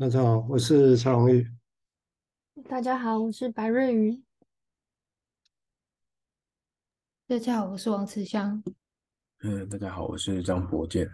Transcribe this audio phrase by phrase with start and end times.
[0.00, 1.46] 大家好，我是蔡荣玉。
[2.66, 4.22] 大家好，我是白瑞瑜。
[7.26, 8.64] 大家好，我是王慈香。
[9.42, 11.06] 嗯，大家好，我是张博健。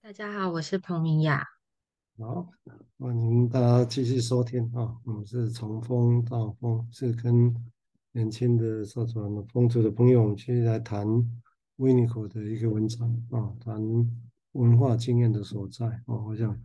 [0.00, 1.46] 大家好，我是彭明雅。
[2.18, 2.50] 好，
[2.98, 7.54] 欢迎大家继续收听啊，我们是从风到风，是跟
[8.10, 11.06] 年轻的社团的风族的朋友，我们继续来谈
[11.76, 13.80] 维尼口的一个文章啊，谈
[14.50, 16.16] 文化经验的所在啊。
[16.26, 16.60] 我想，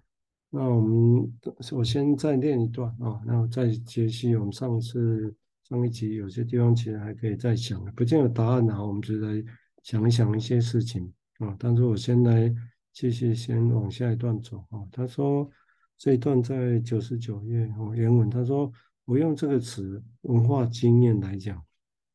[0.50, 1.34] 那我们
[1.72, 5.36] 我先再念一段啊，然后再解析我们上次。
[5.70, 9.44] 上一集有些地方其实还可以再想，不见有答案啊，我们就来
[9.84, 11.54] 想一想一些事情啊。
[11.60, 12.50] 但是我先来
[12.94, 14.80] 继续先往下一段走啊。
[14.94, 15.50] 他说
[15.98, 18.72] 这一段在九十九页哦，原文他说
[19.04, 21.62] 我用这个词文化经验来讲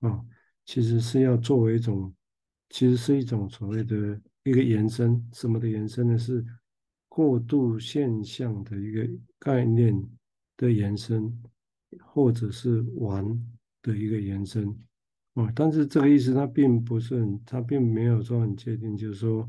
[0.01, 0.25] 啊，
[0.65, 2.11] 其实是要作为一种，
[2.71, 6.17] 其实是一种所谓的一个延伸，什么的延伸呢？
[6.17, 6.43] 是
[7.15, 9.07] 过渡现象的一个
[9.39, 10.03] 概念
[10.57, 11.31] 的延伸。
[12.07, 13.23] 或者是玩
[13.83, 14.67] 的一个延伸，
[15.35, 19.47] 啊，但是这个意思它并不是很，它并没有说很确定，就是说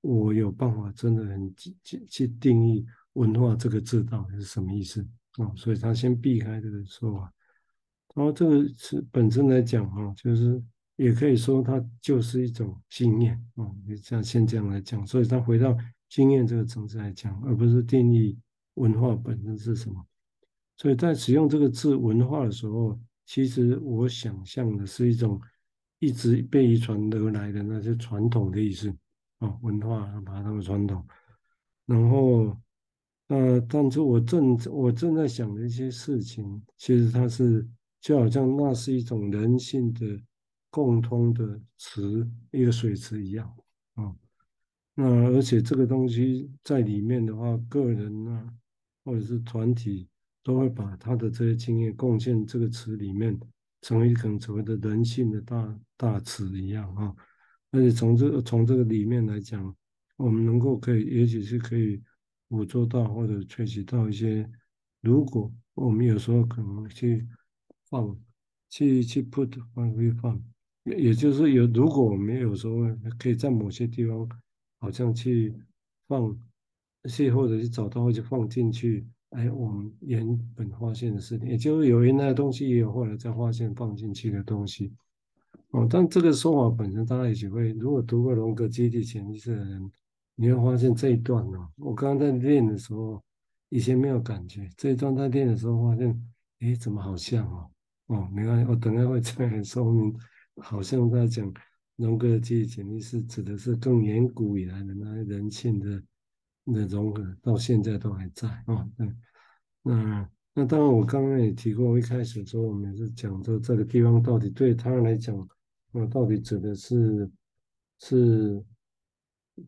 [0.00, 5.00] 我有办法真的很去去定义文化这个字到底是什么意思
[5.36, 7.32] 啊，所以他先避开这个说法。
[8.16, 10.60] 然后这个词本身来讲啊，就是
[10.96, 15.76] 也可以说它就是一种经验啊，你这样先这样来讲，所以他回到
[16.08, 18.38] 经验这个层次来讲，而不是定义
[18.74, 20.06] 文化本身是什么。
[20.76, 25.40] 所以在使用这个字“文化”的时候，其实我想象的是一种
[25.98, 28.94] 一直被遗传而来的那些传统的意思
[29.38, 31.02] 啊，文化把它当传统。
[31.86, 32.56] 然后，
[33.28, 37.66] 呃，但是我正我正在想的一些事情，其实它是
[38.00, 40.20] 就好像那是一种人性的
[40.68, 43.50] 共通的词，一个水池一样。
[44.96, 48.52] 那而且这个东西在里面的话，个人啊，
[49.04, 50.08] 或者是团体。
[50.46, 53.36] 都会把他的这些经验贡献这个词里面，
[53.82, 57.12] 成为可能所谓的人性的大大词一样啊。
[57.72, 59.74] 而且从这从这个里面来讲，
[60.16, 62.00] 我们能够可以，也许是可以
[62.46, 64.48] 捕捉到或者萃取到一些，
[65.00, 67.26] 如果我们有时候可能去
[67.90, 68.16] 放，
[68.70, 70.40] 去去 put 放会放，
[70.84, 72.76] 也就是有如果我们有时候
[73.18, 74.28] 可以在某些地方
[74.86, 75.52] 好像去
[76.06, 76.38] 放，
[77.08, 79.04] 去或者是找到或者放进去。
[79.30, 80.24] 哎，我们原
[80.54, 84.94] 本发现的事情，也就是有原来的东西，也有后来再发现放进去的东西。
[85.72, 89.90] 哦，但这个说法本身，大家也许会，如果读过荣格集体潜意识的人，
[90.36, 91.68] 你会发现这一段呢、哦。
[91.78, 93.20] 我刚刚在练的时候，
[93.70, 97.68] 以前没有感觉，这一段在练的时候发现，哎，怎么好像哦？
[98.06, 100.16] 哦，没关系，我等下会再来说明。
[100.58, 101.52] 好像在讲
[101.96, 106.02] 荣格集体潜意识指的是更远古以来的那些人性的。
[106.74, 109.08] 的融合到现在都还在啊，对，
[109.82, 115.48] 那那当然，我刚刚也提过，一开始说我们是讲说这个地方到底对他来讲，
[115.92, 117.30] 那到底指的是
[118.00, 118.60] 是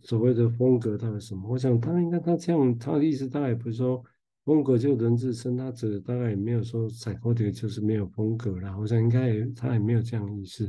[0.02, 1.48] 所谓的风格，它是什么？
[1.48, 4.02] 我想他应该他这样，他的意思大概也不是说
[4.44, 8.76] 风格就人自身，他指的大概也没有说采购的就是没有风格啦。
[8.76, 10.68] 我想应该也他也没有这样的意思，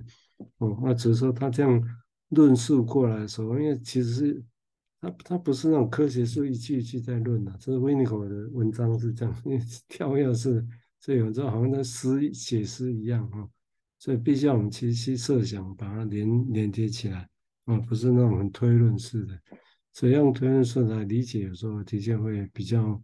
[0.58, 1.82] 哦，那只是说他这样
[2.30, 4.44] 论述过来的时候，因为其实是。
[5.02, 10.62] 他他不是那种科学书一句一句在论的，这是维尼口的文章是这样，因为 跳跃式，
[11.00, 13.48] 所以有时候好像在诗写诗一样啊，
[13.98, 17.30] 所以必须要我们去去设想，把它连连接起来
[17.64, 19.40] 啊，不是那种推论式的，
[19.94, 23.02] 所以用推论式来理解，有时候的确会比较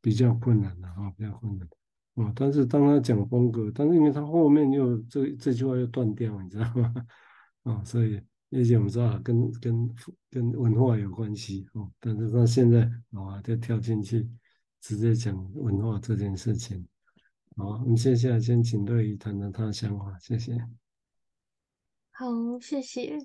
[0.00, 1.68] 比较困难的啊，比较困难
[2.16, 2.32] 啊。
[2.34, 6.92] 但是当他讲风格，但是因为他后面又这这句话又断掉，你知道吗？
[7.62, 8.20] 啊，所以。
[8.52, 9.94] 而且我们知道跟跟
[10.30, 14.26] 跟文化有关系哦，但是他现在啊就跳进去
[14.80, 16.86] 直接讲文化这件事情。
[17.56, 20.56] 好，我们接下先请瑞瑜谈谈他的想法，谢谢。
[22.12, 22.26] 好，
[22.60, 23.18] 谢谢。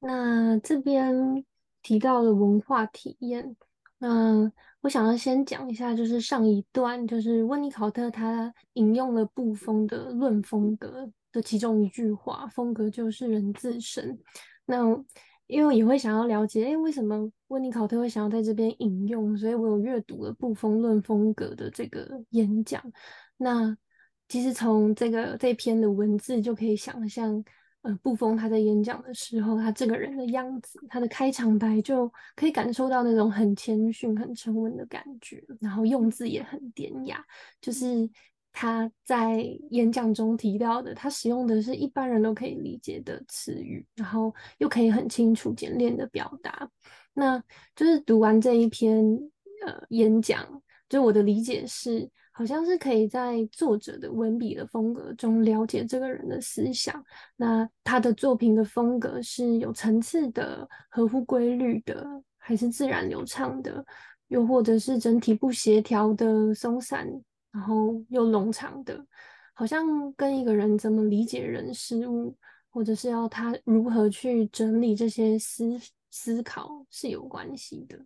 [0.00, 1.42] 那这边
[1.82, 3.56] 提到了文化体验，
[3.98, 4.50] 那
[4.80, 14.18] 我想要先讲一下，就是上一段就是温尼考特他引用了布风的论风格的其中一句话：风格就是人自身。
[14.66, 14.84] 那
[15.48, 19.36] 因为也会想要了解，哎，为什么温尼考特会想要在这边引用？
[19.36, 22.82] 所以我有阅读了布风论风格的这个演讲。
[23.36, 23.76] 那
[24.28, 27.42] 其实从这个这篇的文字就可以想象，
[27.82, 37.24] 呃，布冯他在演讲的时候，他这个人的样子，他的开场白就可以感受到那种很谦逊、很沉稳的感觉，然后用字也很典雅，
[37.60, 38.08] 就是。
[38.50, 39.36] 他在
[39.70, 46.68] 演讲中提到的，他使用的是一般人都可以理解的词语，然后又可以很清楚简练的表达。
[47.12, 47.40] 那
[47.76, 49.04] 就是读完这一篇
[49.64, 50.44] 呃演讲，
[50.88, 57.04] 就我的理解是，好像是可以在作者的文笔的风格中了解这个人的思想。
[57.34, 62.06] 那他的作品的风格是有层次的、合乎规律的，
[62.36, 63.84] 还是自然流畅的？
[64.28, 67.08] 又或者是整体不协调的、松散，
[67.50, 69.04] 然后又冗长的？
[69.52, 72.36] 好像跟一个人怎么理解人事物，
[72.70, 75.76] 或者是要他如何去整理这些思
[76.12, 77.98] 思考是有关系的。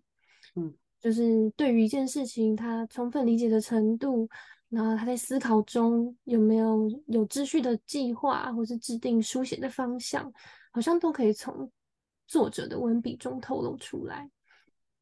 [0.55, 0.73] 嗯。
[1.02, 4.28] 就是对于一件事情，他充分理解的程度，
[4.69, 10.32] 然后他在思考中有没有有秩序的计划，或是制定书写的方向，
[10.70, 11.69] 好像都可以从
[12.28, 14.31] 作者的文笔中透露出来。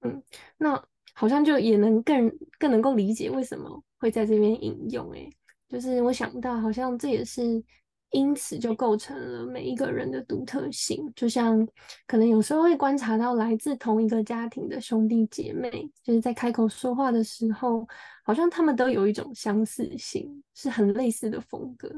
[0.00, 0.22] 嗯，
[0.56, 0.82] 那
[1.12, 5.12] 好像就也能更更能够理解为什么会在这边引用。
[5.12, 5.30] 诶，
[5.68, 7.62] 就是我想到，好像这也是。
[8.10, 11.64] 因此就构成了每一个人的独特性，就像
[12.08, 17.86] 可能有时候会观察到来自同一个家庭的兄弟姐妹，就是在开口说话的时候，
[18.24, 21.88] 好像他们都有一种相似性，是很类似的风格。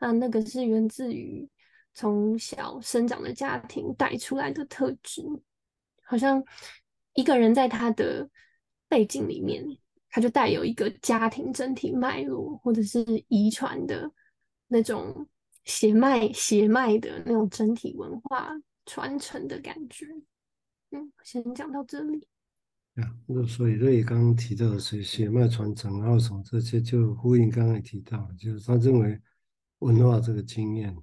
[0.00, 1.46] 那那个是源自于
[1.92, 5.22] 从小生长的家庭带出来的特质，
[6.02, 6.42] 好像
[7.12, 8.26] 一个人在他的
[8.88, 9.62] 背景里面，
[10.08, 14.10] 他就带有一个家庭整体脉络，或者是遗传的
[14.66, 15.28] 那种。
[15.64, 18.52] 血脉血脉的那种整体文化
[18.86, 20.06] 传承的感觉，
[20.90, 22.26] 嗯，先讲到这里。
[22.96, 29.18] 啊，那所以瑞刚刚提到的是血脉传承，然后从这些就呼应刚刚提到，就是他认为
[29.78, 30.94] 文化这个经验，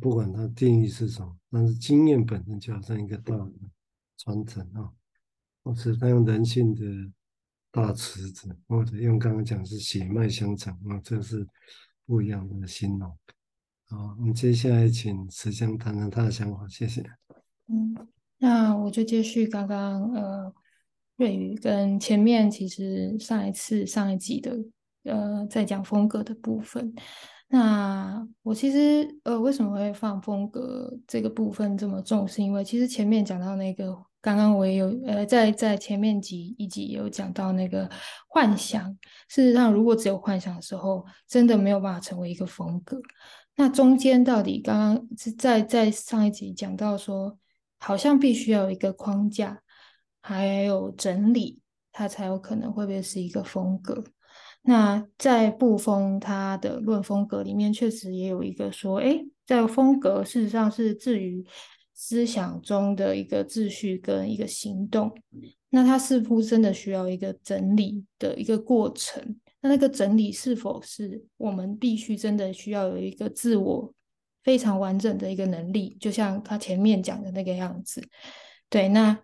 [0.00, 3.52] 不管它定义是什么，但是经验本身就好像一个大的
[4.16, 4.90] 传承啊，
[5.62, 6.82] 或是他用人性的
[7.70, 11.46] 大池子，或者用刚刚讲是血脉相承啊，这是
[12.06, 13.18] 不一样的形容。
[13.90, 17.02] 好，我们接下来请慈香谈谈他的想法，谢谢。
[17.68, 17.96] 嗯，
[18.36, 20.52] 那我就接续刚刚呃
[21.16, 24.58] 瑞宇跟前面其实上一次上一集的
[25.04, 26.92] 呃在讲风格的部分。
[27.48, 37.90] 那我其实呃为什么会放风格这个部分这么重，是因为其实前面讲到那个，刚刚我也有呃在在前面几一集有讲到那个
[38.28, 38.94] 幻想。
[39.28, 43.00] 事实上，如果只有幻想的时候，真的没有办法成为一个风格。
[43.60, 47.36] 那中间到底刚刚是在在上一集讲到说，
[47.80, 49.60] 好像必须要有一个框架，
[50.22, 51.60] 还有整理，
[51.90, 54.04] 它才有可能会不会是一个风格。
[54.62, 61.44] 那在布风他的论风格里面，确实也有一个说，哎，在风格事实上是置于
[61.94, 65.12] 思想中的一个秩序跟一个行动，
[65.70, 69.40] 那它似乎真的需要一个整理的一个过程。
[69.60, 73.92] 那那个整理是否是我们必须真的需要有一个自我
[74.44, 75.96] 非常完整的一个能力？
[76.00, 78.02] 就像他前面讲的那个样子。
[78.68, 79.18] 对，那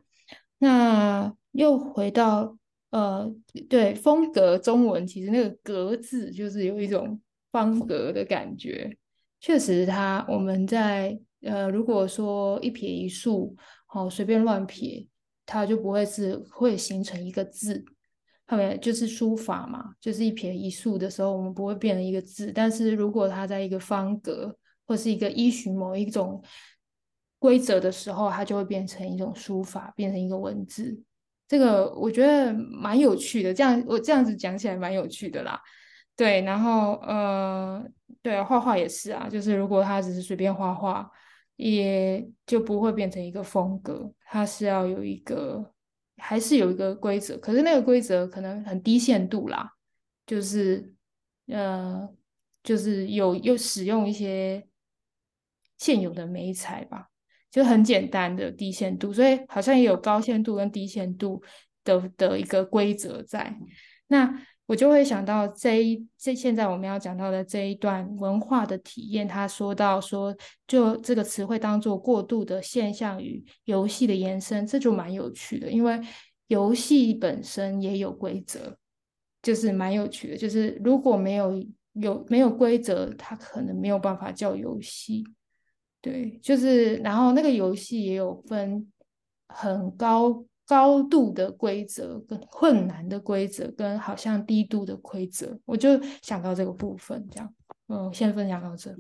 [0.58, 2.56] 那又回到
[2.90, 3.32] 呃，
[3.68, 7.20] 对，风格中文其实那个格字就是有一种
[7.52, 8.96] 方格的感觉。
[9.40, 13.54] 确实它，我们在呃，如果说一撇一竖，
[13.86, 15.06] 好、哦、随便乱撇，
[15.44, 17.84] 它就不会是会形成一个字。
[18.46, 22.52] 后面就是书法嘛，就是一撇一竖的时候，我们不会变成一个字。
[22.52, 24.54] 但是如果它在一个方格
[24.86, 26.42] 或是一个依循某一种
[27.38, 31.02] 规则的时候，它就会变成一种书法，变成一个文字。
[31.48, 35.58] 这个我觉得蛮有趣的，这样我这样子讲起来蛮有趣的啦。
[36.14, 37.82] 对，然后呃，
[38.20, 41.10] 对，画画也是啊，就是如果他只是随便画画，
[41.56, 45.73] 也就不会变成一个风格，它是要有一个。
[46.26, 49.70] 还是有一个规则，可是那个规则可能很低限度啦，
[50.26, 50.94] 就是
[51.48, 52.08] 呃，
[52.62, 54.66] 就是有又使用一些
[55.76, 57.10] 现有的媒材吧，
[57.50, 61.42] 就很简单的低限度，所以好像也有高限度跟低限度
[61.84, 63.54] 的的一个规则在。
[64.06, 70.34] 那我就会想到这一这现在我们要讲到的这一段文化的体验，他说到说，
[70.66, 76.00] 就这个词汇当做过渡的现象与游戏的延伸，这就蛮有趣的，因为
[76.46, 78.74] 游戏本身也有规则，
[79.42, 80.36] 就是蛮有趣的。
[80.36, 85.24] 就是如果没有有没有规则，它可能没有办法叫游戏。
[86.00, 88.90] 对，就是然后那个游戏也有分
[89.48, 90.44] 很高。
[90.66, 97.54] 高度的规则跟困难的规则跟好像低度的规则，我就想到这个部分，这样，
[97.88, 98.90] 嗯，先分享到这。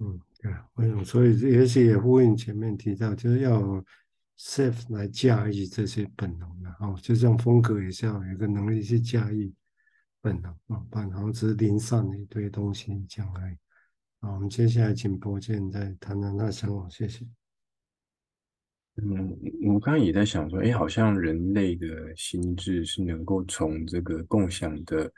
[0.00, 3.60] 嗯，对，我想，所以也许也呼应前面提到，就是要
[4.38, 9.52] self 来驾驭这些本能的哦，就像风格也是要有一个能力去驾驭
[10.20, 13.56] 本能啊，不然好像只是零散的一堆东西讲而已。
[14.20, 17.24] 好，我们接下来请博建再谈谈他的想法，谢谢。
[19.00, 21.86] 嗯，我刚刚也在想说，哎，好像人类的
[22.16, 25.10] 心智是能够从这个共享的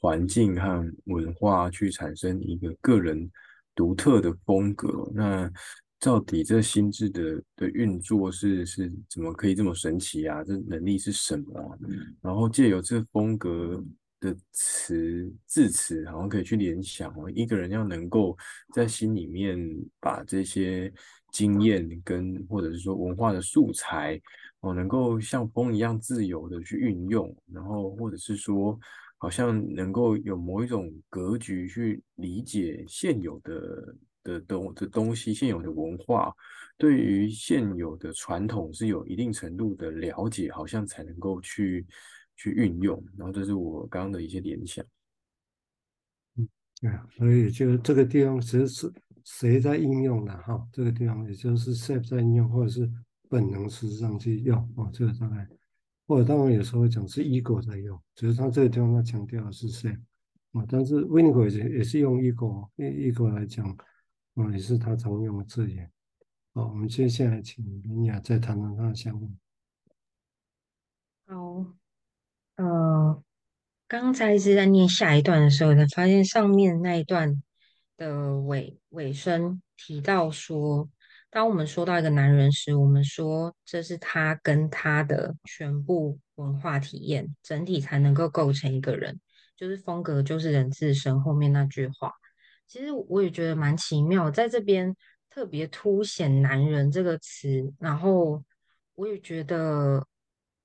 [0.00, 3.30] 环境和文化去产生一个个人
[3.74, 5.08] 独特的风格。
[5.14, 5.50] 那
[6.00, 10.42] 到底这心智的的运作是是怎么可以这么神奇啊？
[10.42, 11.78] 这能力是什么啊？
[12.20, 13.82] 然后借由这风格
[14.20, 18.36] 的词字词，好像可以去联想哦，一个人要能够
[18.74, 19.56] 在心里面
[20.00, 20.92] 把这些
[21.30, 24.20] 经验跟或者是说文化的素材
[24.60, 28.78] 哦，能够像风一样自由的去运用，然后或者是说，
[29.16, 33.96] 好像能够有某一种格局去理解现有的。
[34.24, 36.30] 的东的东西，现有的文化，
[36.76, 41.86] 对于现有的传统是有一定程度的了解，好像才能够去
[42.36, 43.02] 去运用。
[43.16, 44.84] 然后这是我刚刚的一些联想。
[46.36, 46.46] 嗯，
[46.82, 48.92] 对啊，所以就这个地方，其实是
[49.30, 50.66] 谁在应用的哈？
[50.72, 52.90] 这个地方也就是 self 在应用，或者是
[53.28, 54.90] 本能实际上去用哦。
[54.90, 55.46] 这个大概，
[56.06, 60.00] 或者当然有时候会讲是 ego 在用，只是他这个地方他强调的是 self
[60.52, 63.76] 啊，但是 Winnicott 也是用 ego，ego 来讲。
[64.34, 65.90] 哦，也是他常用的字眼。
[66.54, 69.32] 好，我们接下来请明雅再谈谈他的项目。
[71.26, 71.66] 好，
[72.54, 73.20] 呃，
[73.88, 77.42] 刚才是在念下一段的时候，才发现上面那一段
[77.98, 80.88] 的尾尾声提到说，
[81.28, 89.20] 当我们说到一个男人时，我们说这是他跟他的全部文化体验整体才能够构成一个人，
[89.56, 92.14] 就是风格就是人自身后面那句话。
[92.66, 94.94] 其实我也觉得蛮奇妙，在这边
[95.28, 98.44] 特别凸显“男人”这个词，然后
[98.94, 100.06] 我也觉得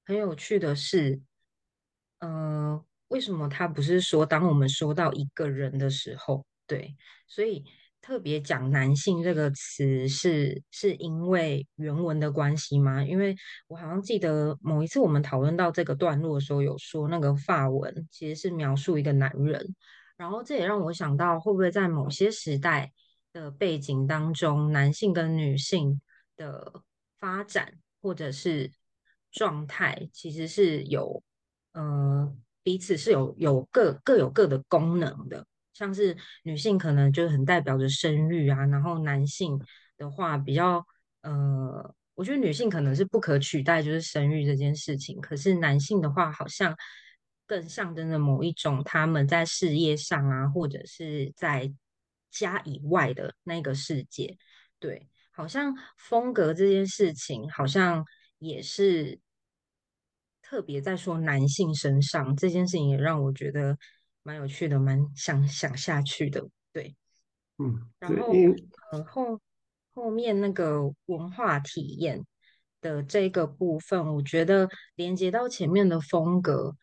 [0.06, 1.20] 很有趣的是，
[2.20, 6.96] 呃，为什么他不是说当我们说到一个人的时候，对，
[7.28, 7.64] 所以
[8.02, 13.04] 特别讲“男性”这个词是是因为原文的关系吗？
[13.04, 13.36] 因为
[13.68, 19.76] 我好像记得某一次我们讨论到这个段落的时候，有说那个法文其实是描述一个男人。
[20.18, 22.92] 然后这也让我想到，会不会在某些时代
[23.32, 26.02] 的背景当中，男性跟女性
[26.36, 26.82] 的
[27.20, 28.72] 发展或者是
[29.32, 31.22] 状态，其实是有
[31.74, 35.46] 呃彼此是有有各各有各的功能的。
[35.74, 39.60] 像是女性可能就很代表着生育啊，然后男性
[39.98, 40.86] 的话比较
[41.22, 45.20] 呃，我觉得女性可能是不可取代，就是生育这件事情。
[45.20, 46.76] 可是男性的话，好像。
[47.46, 51.72] 更象征着某一种他们在事业上啊，或者是在
[52.32, 54.38] 家以外的那个世界，
[54.80, 58.04] 对，好像风格这件事情，好像
[58.40, 59.20] 也是
[60.42, 63.78] 特别在说男性身上这件事情，也让我觉得
[64.24, 66.96] 蛮有趣的，蛮想想下去的，对，
[67.58, 68.34] 嗯，然后
[68.92, 69.40] 呃后
[69.94, 72.26] 后面那个文化体验
[72.82, 76.76] 的这个部分，我觉得连接到前面的风格。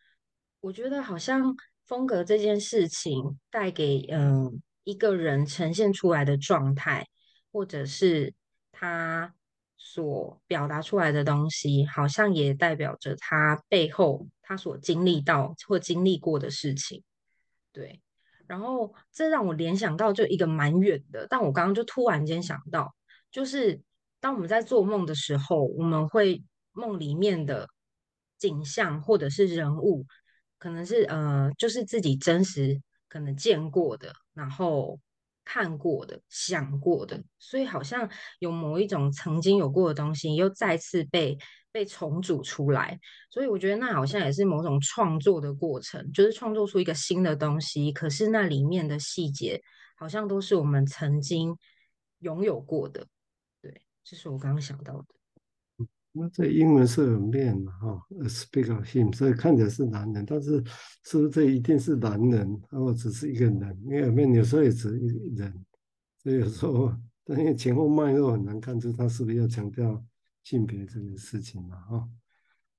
[0.61, 1.57] 我觉得好像
[1.87, 4.53] 风格这件事情带给嗯、呃、
[4.85, 7.07] 一个人呈现出来的状态，
[7.51, 8.35] 或者是
[8.71, 9.35] 他
[9.79, 17.03] 所表达出来的东西，好像也代表着他背后他所经历到或经历过的事情。
[17.73, 18.01] 对，
[18.47, 22.95] 然后这让我联想到就一个蛮远的，但我刚刚就突然间想到，
[23.31, 23.81] 就是
[24.21, 27.69] 当我们在做梦的时候，我们会梦里面的
[28.39, 30.07] 景象或者是人物。
[30.59, 35.01] 可能是呃，就是自己真实可能见过的，然后
[35.43, 38.11] 看过的、想过的，所以好像
[38.41, 41.39] 有某一种曾经有过的东西，又再次被
[41.73, 42.99] 被重组出来。
[43.31, 47.93] 所以我觉得那好像也是某种创作的过程，就是创作出一个新的东西。
[47.93, 49.61] 可是那里面的细节，
[49.97, 51.57] 好像都是我们曾经
[52.21, 53.07] 拥有过的。
[53.63, 55.07] 对，这是我刚刚想到的。
[56.13, 60.61] 那这英文是 a man 哈，speak of him，所以看起来是男人，但是
[61.05, 63.81] 是不是这一定是男人，或只是一个人？
[63.85, 65.65] 因为有时候也只一人，
[66.21, 66.93] 所以有时候，
[67.25, 70.05] 但因为前后脉络很难看出他是不是要强调
[70.43, 72.09] 性别这个事情嘛，哈。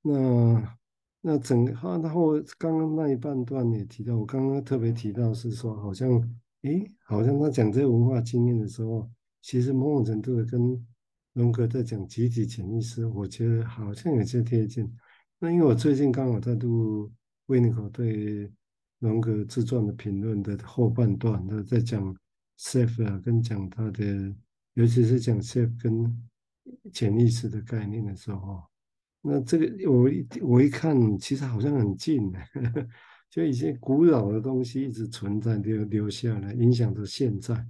[0.01, 0.77] 那
[1.21, 6.09] 那整个哈，然后刚刚那一半段也提到，我刚刚特别提到是说，好像，
[6.61, 9.09] 诶，好像他讲这个文化经验的时候，
[9.41, 10.85] 其实某种程度的跟。
[11.33, 14.93] 荣格在讲集体潜意识，我觉得好像有些贴近。
[15.39, 17.09] 那因为我最近刚好在读
[17.45, 18.51] 维尼口对
[18.99, 22.13] 荣格自传的评论的后半段，他在讲
[22.59, 24.35] self 啊，跟讲他的，
[24.73, 26.21] 尤其是讲 Sef 跟
[26.93, 28.63] 潜意识的概念的时候，
[29.21, 32.31] 那这个我一我一看，其实好像很近，
[33.29, 37.65] 就一些古老的东西一直存在，留留下来，影响着现在。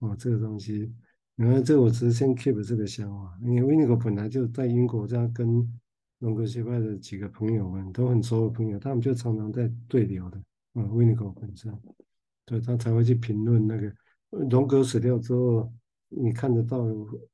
[0.00, 0.94] 哦，这个东西。
[1.34, 5.46] 然后这我只是先 keep 这个想法，因为 Winnie 本来就在英国，这样跟
[6.18, 10.42] 荣格学派的几个朋友们都很熟的朋友，他们就常常在对流的。
[10.74, 11.72] 嗯，Winnie 本身，
[12.44, 13.92] 对他才会去评论那个
[14.50, 15.72] 荣格死掉之后，
[16.08, 16.78] 你看得到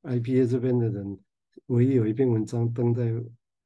[0.03, 1.19] IPA 这边的人，
[1.67, 3.11] 唯一有一篇文章登在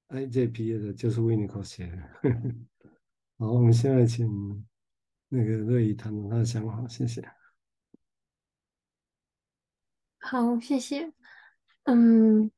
[0.10, 2.32] IJPA 的，就是 Winnicott 写的。
[3.38, 4.28] 好，我们现在请
[5.30, 7.24] 那个瑞怡谈谈他的想法，谢谢。
[10.20, 11.12] 好，谢谢。
[11.84, 12.52] 嗯，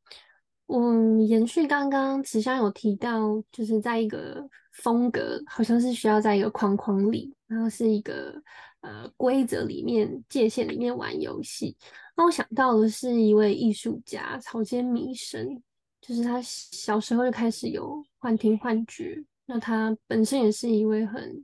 [0.65, 8.41] 我延续刚刚慈香有提到，就是在一个风格，好像是需要在一个框框里，然后是一个
[8.81, 11.75] 呃规则里面、界限里面玩游戏。
[12.15, 15.61] 那我想到的是一位艺术家草间弥生，
[16.01, 19.23] 就是他小时候就开始有幻听幻觉。
[19.45, 21.43] 那他本身也是一位很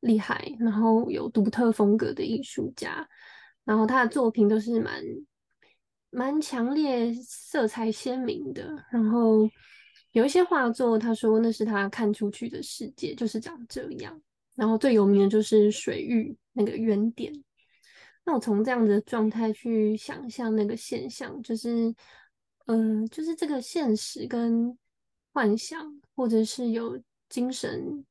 [0.00, 3.06] 厉害，然后有独特风格的艺术家，
[3.64, 5.02] 然后他的作品都是蛮。
[6.08, 9.46] 蛮强烈、色彩鲜明的，然后
[10.12, 14.18] 有一些画作，他说那是他看出去的世界，就是长这样。
[14.56, 17.32] 然后最有名的就是水域那个原点。
[18.24, 21.94] 那我从这样的状态去想象那个现象，就是，
[22.66, 24.76] 嗯、呃，就是这个现实跟
[25.32, 28.04] 幻想，或者是有精神，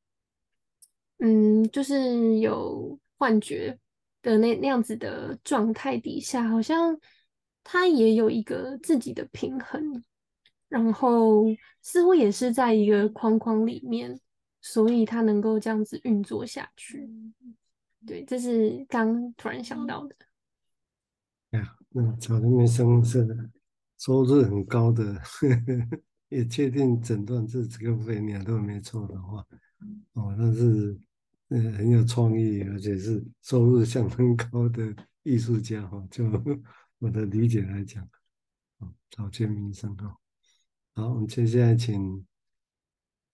[1.17, 3.77] 嗯，就是有幻觉
[4.21, 6.97] 的那那样子的状态底下，好像。
[7.67, 10.03] 他也有一个自己的平衡，
[10.69, 11.45] 然后
[11.81, 14.19] 似乎也是在一个框框里面，
[14.67, 17.07] 所以他能够这样子运作下去。
[18.03, 20.15] 对，这是刚突然想到的。
[21.51, 23.51] 哎呀，那草间弥生是
[23.99, 29.45] 收入很高的，呵 呵也确定诊断是这个肺炎都没错的话，
[30.13, 30.99] 哦，那是
[31.49, 36.25] 呃很有创意，而且是收入相当高的艺术家哈，就。
[36.99, 38.07] 我的理解来讲，
[38.79, 40.17] 哦，草间弥生哈，
[40.93, 42.25] 好，我们接下来请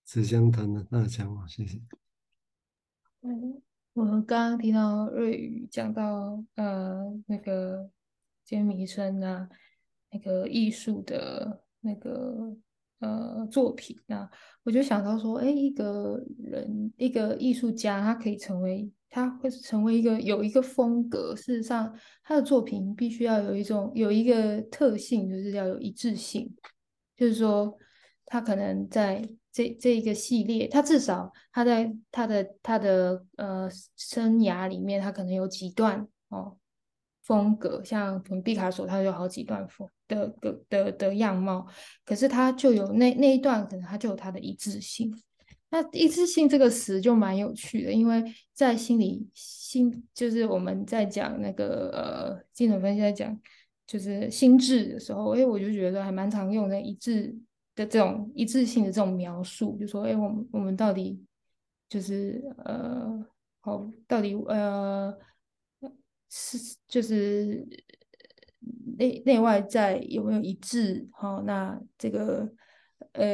[0.05, 1.81] 慈香谈的那想法，谢谢。
[3.21, 3.61] 嗯，
[3.93, 7.89] 我刚刚听到瑞宇讲到呃那个
[8.43, 9.47] 间弥生啊，
[10.11, 12.55] 那个艺术的那个
[12.99, 14.29] 呃作品啊，
[14.63, 18.91] 我就想到说，哎，一个人一个艺术家，他可以成为。
[19.13, 26.49] 他会成为一个有一个风格，事实上，他的作品必须要有一种有一个特性，就是要有一致性。
[27.17, 27.77] 就是说，
[28.25, 29.21] 他可能在
[29.51, 36.57] 这这一个系列，他至少他在他的他的呃生涯里面，他可能有几段哦
[37.23, 41.67] 风格，像从毕卡索，他有好几段风的的的的样貌，
[42.05, 45.13] 可是他就有那那一段，可能他就有他的一致性。
[45.73, 48.21] 那一致性这个词就蛮有趣的，因为
[48.53, 53.39] 在心理心就是我们在讲那个呃精神分析在讲
[53.87, 57.33] 就是心智的时候，哎，我就觉得还蛮常用的一致
[57.75, 61.23] 的这种一致性的这种描述，就说哎，我们我们到底
[61.89, 63.25] 就是呃
[63.59, 65.17] 好，到底呃
[66.29, 66.57] 是
[66.87, 67.67] 就是
[68.97, 71.07] 内内外在有没有一致？
[71.11, 72.51] 好，那这个。
[73.13, 73.25] 呃，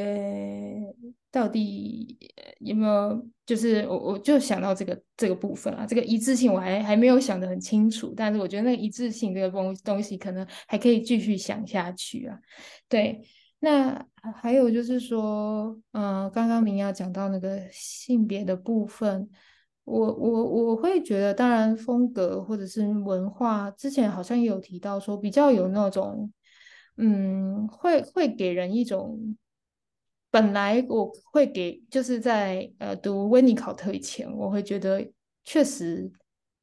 [1.30, 2.18] 到底
[2.62, 3.28] 有没有？
[3.46, 12.40] 就是我我就想到这个这个部分啊，这个一致性我还还没有想得很清楚，但是我觉得那个一致性这个东东西可能还可以继续想下去啊。
[12.90, 13.22] 对，
[13.60, 19.30] 那还有就是说，嗯、呃，刚刚明雅讲到那个性别的部分，
[19.84, 26.32] 我我我会觉得，当然风格或者是文化，之前好像也有提到说，比较有那种，
[26.98, 29.36] 嗯，会会给人一种。
[30.30, 35.10] 本来我会给，就是在呃读温尼考特以前，我会觉得
[35.46, 36.12] 确实，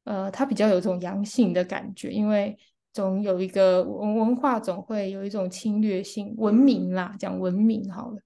[0.04, 2.56] 呃，他比较有种阳性的感觉，因为
[2.94, 8.16] 总有一个文文化总会有一种侵略性，文明啦，讲文明好了。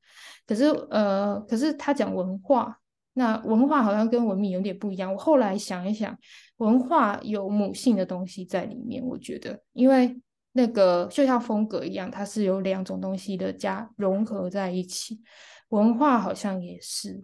[0.46, 2.78] 可是呃，可是他讲文化，
[3.14, 5.12] 那文化好像跟文明有点不一样。
[5.12, 6.16] 我后来想一想，
[6.58, 10.20] 文化有母性的东西在里面，我觉得，因为。
[10.52, 15.20] 那个就像风格一样，它是有两种东西的加融合在一起。
[15.68, 17.22] 文化好像也是，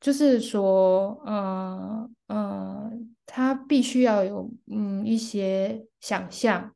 [0.00, 6.72] 就是说，嗯嗯，它必须要有嗯一些想象，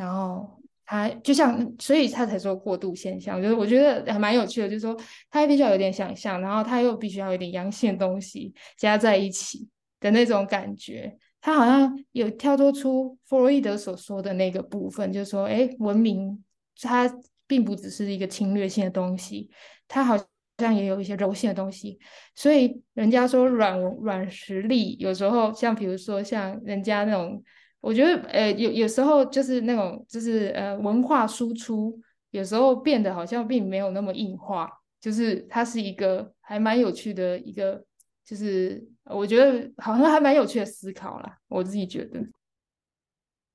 [0.00, 0.48] 然后
[0.86, 3.40] 他就像，所以他才说过度现象。
[3.42, 4.96] 就是我觉得还蛮有趣的，就是说
[5.30, 9.68] 他必须要有点想象，然后他又必须要有点阳性的东西加在一起
[10.00, 11.14] 的那种感觉。
[11.42, 16.42] 他好像有跳脱出弗洛伊德所说的那个部分，就是说，哎，文明
[16.80, 17.10] 它
[17.46, 19.50] 并不只是一个侵略性的东西，
[19.86, 20.18] 它好
[20.58, 21.98] 像也有一些柔性的东西。
[22.34, 27.42] 所以人家说软软实力，有时候像比如说像人家那种
[27.80, 31.98] 我觉得呃有有时候就是那种就是呃文化输出
[32.30, 37.82] 有时候变得好像并没有那么硬化，就是它是一个还蛮有趣的一个，
[38.24, 42.20] 就是我觉得好像还蛮有趣的思考啦，我自己觉得。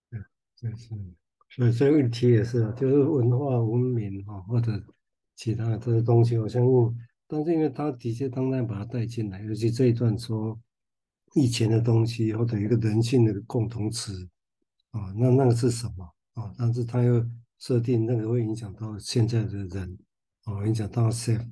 [0.09, 0.19] 对，
[0.55, 0.89] 就是，
[1.49, 4.71] 所以这个问题也是啊，就是文化文明啊，或者
[5.35, 10.59] 其他的这些东西，我相信，但是因为他的确当然把它带进来，尤其这一段说。
[11.35, 14.27] 以前的东西或者一个人性的共同词
[14.91, 16.53] 啊，那那个是什么啊？
[16.57, 19.97] 但是他又设定那个会影响到现在的人
[20.45, 21.45] 啊，影响到 self，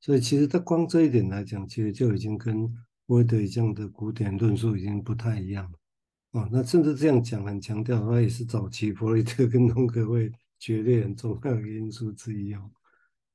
[0.00, 2.70] 所以其实他光这一点来讲，其实就已经跟
[3.06, 6.48] 威德这样的古典论述已经不太一样了啊。
[6.52, 12.70] 那甚至这样讲很强调，他也是早期弗洛伊德跟荣格会决裂很重要的因素之一哦。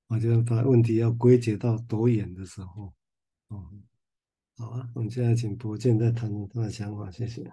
[0.08, 2.94] 我就把问题要归结到多远的时候，
[3.48, 3.66] 哦。
[4.60, 7.44] 好啊，我们现在请博建再谈他的想法，谢谢。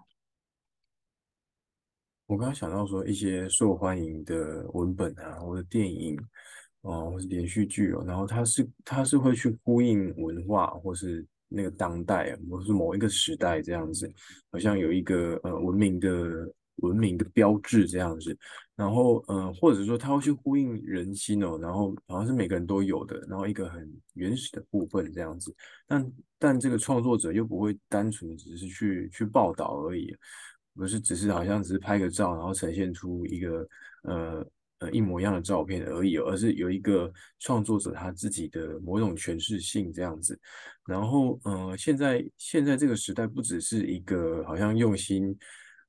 [2.25, 6.19] 我刚刚想到说一些受欢迎的文本啊，或者电影
[6.81, 14.11] 哦，或是连续剧哦，然后它是它是会去呼应文化，或是那个当代，或是某一个时代这样子，
[14.51, 16.11] 好像有一个呃文明的。
[16.79, 18.37] 文明的标志这样子，
[18.75, 25.55] 然后嗯、呃，或者说它会去呼应人心哦，然后好像是每个人都有的，然后一个很原始的部分这样子，
[25.87, 26.05] 但
[26.45, 30.15] 但这个创作者又不会单纯只是去去报道而已，
[30.75, 33.67] 不是只是好像只是拍个照，然后呈现出一个
[34.03, 34.47] 呃
[34.81, 40.39] 呃一模一样的照片而已，而是有一个创作者他自己的某种诠释性这样子，
[40.85, 45.35] 然后嗯、呃，现在现在这个时代不只是一个好像用心。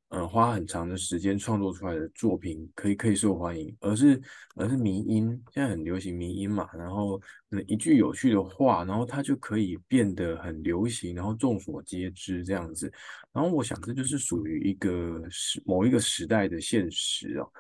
[0.10, 4.22] 嗯，花很长的时间创作出来的作品可以可以受欢迎，而是
[4.56, 7.20] 而是迷音，现在很流行迷音嘛，然后
[7.68, 12.90] 一句有趣的话，然后它就可以变得很流行，然后众所皆知这样子。
[13.34, 17.52] 然后我想这就是属于一个时某一个时代的现实哦。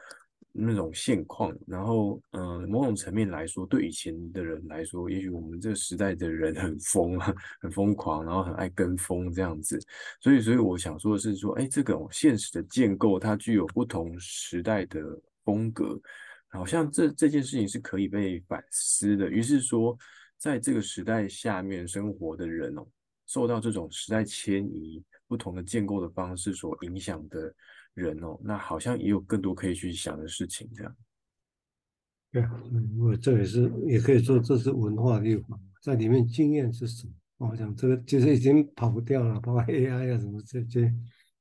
[0.58, 9.78] 那种现况，然后，嗯、某种层面来说，对以前的人来说，也许我们这个时代的人很疯啊，很疯狂，然后很爱跟风这样子，
[10.22, 15.02] 所以，所以我想说的是，说，哎，这个现实的建构，它具有不同时代的
[15.44, 16.00] 风格，
[16.48, 19.30] 好像这这件事情是可以被反思的。
[19.30, 19.98] 于是说，
[20.38, 22.88] 在这个时代下面生活的人哦，
[23.28, 27.54] 受到这种时代迁移、不同的建构的方式所影响的。
[27.96, 30.96] 人哦，那好像也有更多可以去想的事情，这样。
[32.32, 37.14] 对啊，嗯，我这也是也可以说这是文化的一环，在里面经验是什么？
[37.50, 40.94] 我想这个其实已经跑不掉了，包括 AI 啊什么这些，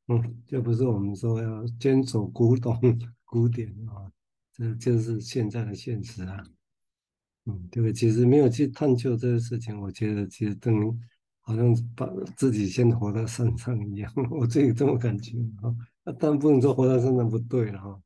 [0.08, 2.78] 嗯，这不是我们说要坚守古董
[3.24, 4.10] 古典啊，
[4.52, 6.42] 这就是现在的现实啊。
[7.46, 10.98] 嗯，对，其实没有去探究这个事情，我觉得其实等于
[11.46, 15.68] 好像把自己先活在山上一样， 我自己这么感觉啊。
[16.02, 18.00] 那当然不能说活在山上不对了哈，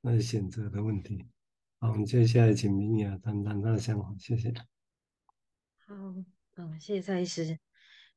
[0.00, 1.24] 那是选择的问题。
[1.78, 4.52] 好，我们接下来请明雅谈谈她的想法，谢谢。
[5.86, 5.94] 好，
[6.56, 7.58] 嗯，谢谢蔡医师。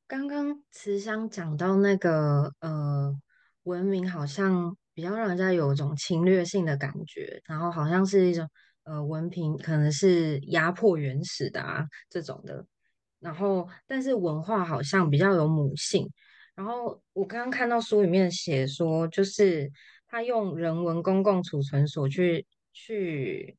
[0.06, 3.16] 刚刚慈祥讲到那个呃，
[3.64, 8.50] 文明好像比较让人家有一种侵略性的感觉，然后好像是一种
[8.84, 12.66] 呃文凭可能是压迫原始的啊这种的，
[13.24, 16.08] 然后但是文化好像比较有母性。
[16.56, 19.72] 然后我刚刚看到书里面写说，就是
[20.08, 23.58] 他用人文公共储存所去去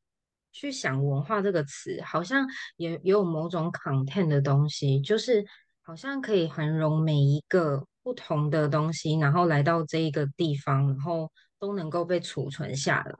[0.53, 2.47] 去想文化这个词，好像
[2.77, 5.45] 也也有某种 content 的东西，就是
[5.83, 13.13] 好像可以涵容每一个不同的东西，然后来到这一个地方，然后都能够被储存下来。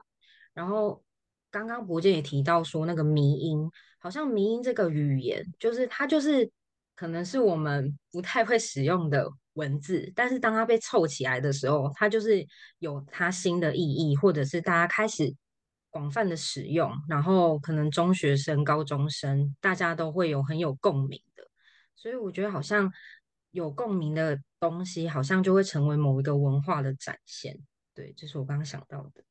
[0.53, 1.03] 然后
[1.55, 6.51] 刚刚博建也提到说，那个迷音，好像迷音这个语言，就是它就是
[6.95, 9.31] 可能是我们不太会使用的。
[9.53, 12.45] 文字，但是当它被凑起来的时候，它就是
[12.79, 15.33] 有它新的意义，或者是大家开始
[15.89, 21.43] 广泛的使用，然后可能中学生、高中生大家都会有很有共鸣的，
[21.95, 22.91] 所以我觉得好像
[23.51, 27.57] 有共鸣的东西，好像就会成为某一个文化的展现。
[27.93, 29.23] 对，这是我刚刚想到的。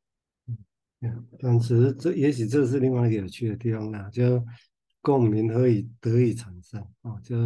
[1.39, 4.45] 但是这也许这是另外一个有趣的地方呢，就
[5.01, 7.19] 共鸣何以得以产生啊？
[7.23, 7.37] 就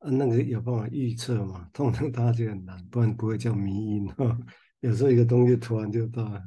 [0.00, 1.68] 那个有办法预测嘛？
[1.72, 4.38] 通常大家就很难，不然不会叫迷因哈。
[4.80, 6.42] 有时候一个东西突然就到了，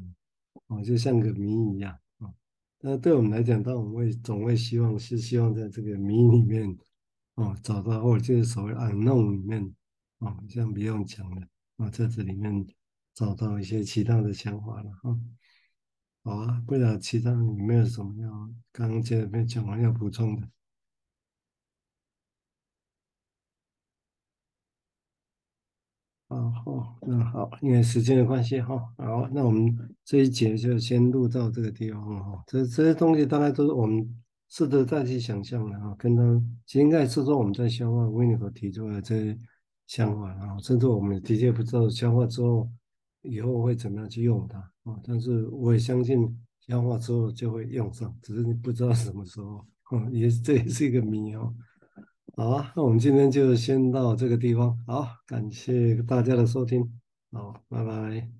[0.67, 2.29] 哦，就像个谜一样啊。
[2.79, 6.77] 那对我们来讲，当我们会总会希望是希望在这个谜里面
[7.33, 9.73] 哦找到，或者就是所谓暗弄里面
[10.19, 12.65] 哦，像不用讲的啊，在这里面
[13.15, 15.19] 找到一些其他的想法了哈。
[16.27, 18.29] 好啊，不知道其他有没有什么要
[18.73, 20.45] 刚刚这边讲完要补充的？
[26.27, 32.43] 啊，好，那好，因为时间的关系哈，好，那我们这一节就先录到这个地方哈。
[32.45, 36.21] 这这些东西大概都是我们试着再去想象的哈，跟他
[36.65, 39.39] 其实应该是说我们在消化维尼口提出来的这些
[39.87, 42.69] 想法啊，甚至我们的确不知道消化之后
[43.21, 44.99] 以后会怎么样去用它啊。
[45.03, 51.53] 但是我也相信消化之后就会用上，只是你不知道什么时候，嗯，也这也是一个谜哦。
[52.35, 54.77] 好啊，那我们今天就先到这个地方。
[54.85, 56.99] 好，感谢大家的收听。
[57.31, 58.36] 好，拜拜。